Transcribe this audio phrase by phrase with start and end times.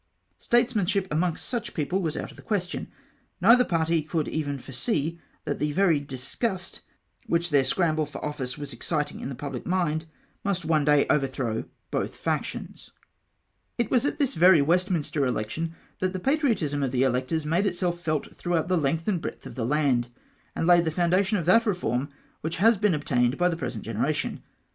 [0.39, 2.87] Statesmanship amongst such people Avas out of the question.
[3.39, 6.81] Neither party could even foresee that the very disgust
[7.27, 10.07] which their scramble for office was exciting in the pubhc mind,
[10.43, 12.89] nnist one day overthrow both factions.
[13.77, 13.85] OPENING OF THE HOUSE.
[13.85, 17.67] 221 It was at tins very Westminster election that the patriotism of the electors made
[17.67, 20.07] itself felt thronghout the length and breadth of the land,
[20.55, 22.09] and laid the foundation of that reform
[22.41, 24.41] which has been obtained by the present generation.